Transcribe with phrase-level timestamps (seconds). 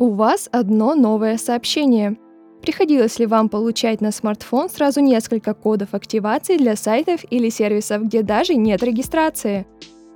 [0.00, 2.16] У вас одно новое сообщение.
[2.62, 8.22] Приходилось ли вам получать на смартфон сразу несколько кодов активации для сайтов или сервисов, где
[8.22, 9.66] даже нет регистрации?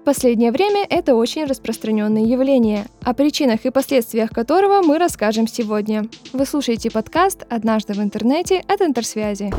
[0.01, 6.06] В последнее время это очень распространенное явление, о причинах и последствиях которого мы расскажем сегодня.
[6.32, 9.53] Вы слушаете подкаст «Однажды в интернете» от Интерсвязи.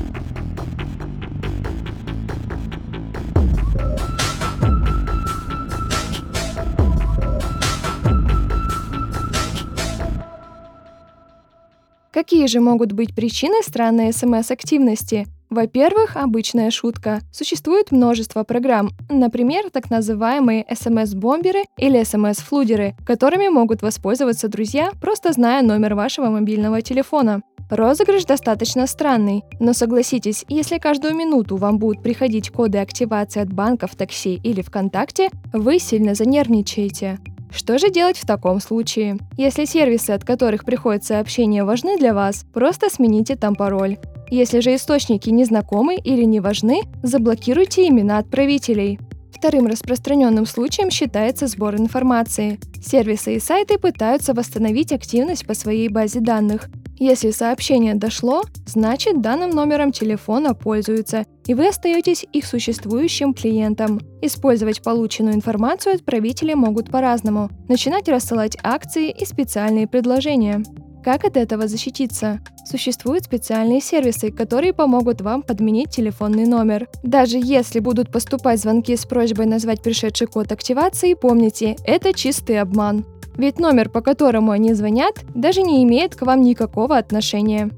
[12.15, 15.27] Какие же могут быть причины странной СМС-активности?
[15.49, 17.19] Во-первых, обычная шутка.
[17.29, 25.61] Существует множество программ, например, так называемые СМС-бомберы или СМС-флудеры, которыми могут воспользоваться друзья, просто зная
[25.61, 27.41] номер вашего мобильного телефона.
[27.69, 33.87] Розыгрыш достаточно странный, но согласитесь, если каждую минуту вам будут приходить коды активации от банка
[33.87, 37.19] в такси или ВКонтакте, вы сильно занервничаете.
[37.51, 39.17] Что же делать в таком случае?
[39.37, 43.97] Если сервисы, от которых приходят сообщения, важны для вас, просто смените там пароль.
[44.29, 48.99] Если же источники незнакомы или не важны, заблокируйте имена отправителей.
[49.31, 52.59] Вторым распространенным случаем считается сбор информации.
[52.83, 56.69] Сервисы и сайты пытаются восстановить активность по своей базе данных.
[56.97, 63.99] Если сообщение дошло, значит данным номером телефона пользуются, и вы остаетесь их существующим клиентом.
[64.21, 67.49] Использовать полученную информацию отправители могут по-разному.
[67.67, 70.63] Начинать рассылать акции и специальные предложения.
[71.03, 72.39] Как от этого защититься?
[72.65, 76.87] Существуют специальные сервисы, которые помогут вам подменить телефонный номер.
[77.03, 83.05] Даже если будут поступать звонки с просьбой назвать пришедший код активации, помните, это чистый обман.
[83.37, 87.69] Ведь номер, по которому они звонят, даже не имеет к вам никакого отношения.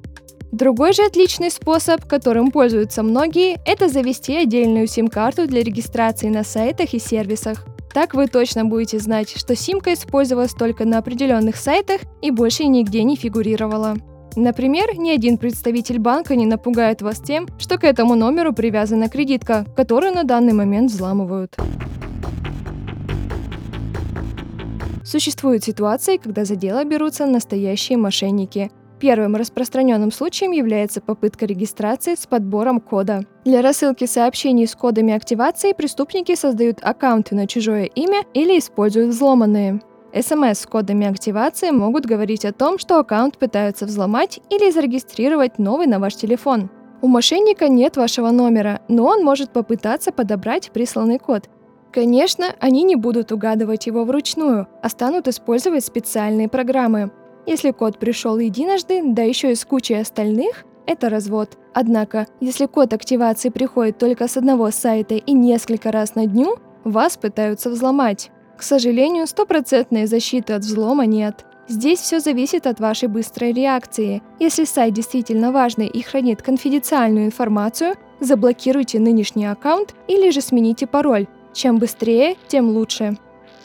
[0.57, 6.95] Другой же отличный способ, которым пользуются многие, это завести отдельную сим-карту для регистрации на сайтах
[6.95, 7.63] и сервисах.
[7.93, 13.03] Так вы точно будете знать, что симка использовалась только на определенных сайтах и больше нигде
[13.03, 13.97] не фигурировала.
[14.35, 19.63] Например, ни один представитель банка не напугает вас тем, что к этому номеру привязана кредитка,
[19.75, 21.55] которую на данный момент взламывают.
[25.05, 28.71] Существуют ситуации, когда за дело берутся настоящие мошенники.
[28.99, 33.21] Первым распространенным случаем является попытка регистрации с подбором кода.
[33.45, 39.81] Для рассылки сообщений с кодами активации преступники создают аккаунты на чужое имя или используют взломанные.
[40.19, 45.85] СМС с кодами активации могут говорить о том, что аккаунт пытаются взломать или зарегистрировать новый
[45.85, 46.71] на ваш телефон.
[47.01, 51.49] У мошенника нет вашего номера, но он может попытаться подобрать присланный код.
[51.91, 57.11] Конечно, они не будут угадывать его вручную, а станут использовать специальные программы.
[57.47, 61.57] Если код пришел единожды, да еще и с кучей остальных, это развод.
[61.73, 67.15] Однако, если код активации приходит только с одного сайта и несколько раз на дню, вас
[67.15, 68.31] пытаются взломать.
[68.57, 71.45] К сожалению, стопроцентной защиты от взлома нет.
[71.69, 74.21] Здесь все зависит от вашей быстрой реакции.
[74.39, 81.27] Если сайт действительно важный и хранит конфиденциальную информацию, заблокируйте нынешний аккаунт или же смените пароль,
[81.53, 83.17] чем быстрее, тем лучше.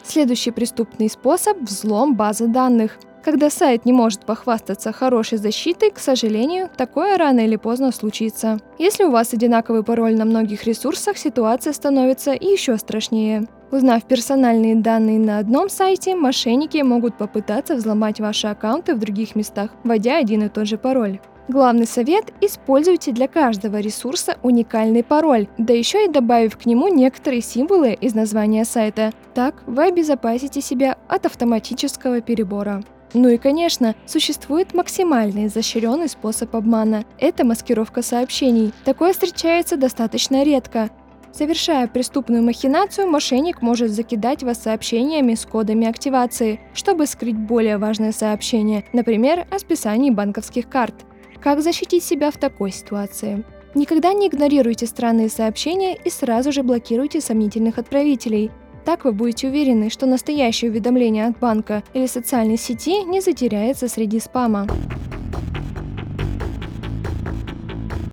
[0.05, 2.99] Следующий преступный способ– взлом базы данных.
[3.23, 8.59] Когда сайт не может похвастаться хорошей защитой, к сожалению, такое рано или поздно случится.
[8.79, 13.47] Если у вас одинаковый пароль на многих ресурсах, ситуация становится еще страшнее.
[13.71, 19.71] Узнав персональные данные на одном сайте, мошенники могут попытаться взломать ваши аккаунты в других местах,
[19.85, 21.21] вводя один и тот же пароль.
[21.49, 27.41] Главный совет– используйте для каждого ресурса уникальный пароль, да еще и добавив к нему некоторые
[27.41, 29.13] символы из названия сайта.
[29.35, 32.83] Так вы обезопасите себя от автоматического перебора.
[33.15, 37.05] Ну и, конечно, существует максимально изощренный способ обмана.
[37.19, 38.73] Это маскировка сообщений.
[38.85, 40.91] Такое встречается достаточно редко.
[41.33, 48.13] Совершая преступную махинацию, мошенник может закидать вас сообщениями с кодами активации, чтобы скрыть более важное
[48.13, 50.95] сообщение, например, о списании банковских карт.
[51.41, 53.45] Как защитить себя в такой ситуации?
[53.75, 58.51] Никогда не игнорируйте странные сообщения и сразу же блокируйте сомнительных отправителей.
[58.85, 64.19] Так вы будете уверены, что настоящее уведомление от банка или социальной сети не затеряется среди
[64.19, 64.67] спама.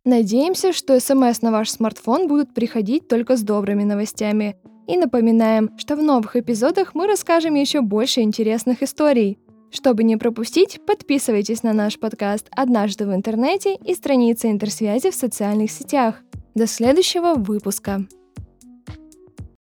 [0.05, 4.55] Надеемся, что смс на ваш смартфон будут приходить только с добрыми новостями.
[4.87, 9.37] И напоминаем, что в новых эпизодах мы расскажем еще больше интересных историй.
[9.71, 15.69] Чтобы не пропустить, подписывайтесь на наш подкаст «Однажды в интернете» и страницы интерсвязи в социальных
[15.69, 16.15] сетях.
[16.55, 18.07] До следующего выпуска!